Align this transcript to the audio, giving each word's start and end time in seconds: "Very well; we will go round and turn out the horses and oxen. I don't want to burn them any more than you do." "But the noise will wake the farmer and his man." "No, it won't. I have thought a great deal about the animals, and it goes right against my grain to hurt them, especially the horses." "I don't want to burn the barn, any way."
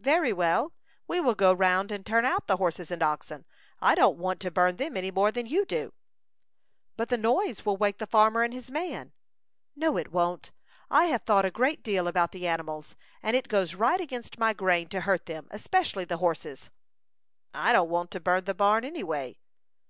"Very 0.00 0.34
well; 0.34 0.74
we 1.08 1.18
will 1.18 1.34
go 1.34 1.50
round 1.50 1.90
and 1.90 2.04
turn 2.04 2.26
out 2.26 2.46
the 2.46 2.58
horses 2.58 2.90
and 2.90 3.02
oxen. 3.02 3.46
I 3.80 3.94
don't 3.94 4.18
want 4.18 4.38
to 4.40 4.50
burn 4.50 4.76
them 4.76 4.98
any 4.98 5.10
more 5.10 5.32
than 5.32 5.46
you 5.46 5.64
do." 5.64 5.94
"But 6.94 7.08
the 7.08 7.16
noise 7.16 7.64
will 7.64 7.78
wake 7.78 7.96
the 7.96 8.06
farmer 8.06 8.42
and 8.42 8.52
his 8.52 8.70
man." 8.70 9.14
"No, 9.74 9.96
it 9.96 10.12
won't. 10.12 10.52
I 10.90 11.04
have 11.06 11.22
thought 11.22 11.46
a 11.46 11.50
great 11.50 11.82
deal 11.82 12.06
about 12.06 12.32
the 12.32 12.46
animals, 12.46 12.94
and 13.22 13.34
it 13.34 13.48
goes 13.48 13.74
right 13.74 13.98
against 13.98 14.36
my 14.38 14.52
grain 14.52 14.90
to 14.90 15.00
hurt 15.00 15.24
them, 15.24 15.48
especially 15.50 16.04
the 16.04 16.18
horses." 16.18 16.68
"I 17.54 17.72
don't 17.72 17.88
want 17.88 18.10
to 18.10 18.20
burn 18.20 18.44
the 18.44 18.52
barn, 18.52 18.84
any 18.84 19.02
way." 19.02 19.38